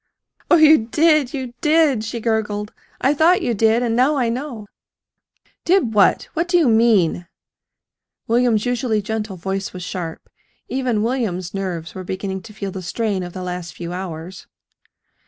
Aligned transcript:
"Oh, 0.49 0.55
you 0.55 0.87
did, 0.87 1.31
you 1.31 1.53
did!" 1.61 2.03
she 2.03 2.19
gurgled. 2.19 2.73
"I 3.01 3.13
thought 3.13 3.43
you 3.43 3.53
did, 3.53 3.83
and 3.83 3.95
now 3.95 4.15
I 4.15 4.29
know!" 4.29 4.65
"Did 5.63 5.93
what? 5.93 6.27
What 6.33 6.47
do 6.47 6.57
you 6.57 6.67
mean?" 6.67 7.27
William's 8.25 8.65
usually 8.65 9.03
gentle 9.03 9.37
voice 9.37 9.73
was 9.73 9.83
sharp. 9.83 10.27
Even 10.67 11.03
William's 11.03 11.53
nerves 11.53 11.93
were 11.93 12.03
beginning 12.03 12.41
to 12.41 12.51
feel 12.51 12.71
the 12.71 12.81
strain 12.81 13.21
of 13.21 13.33
the 13.33 13.43
last 13.43 13.75
few 13.75 13.93
hours. 13.93 14.47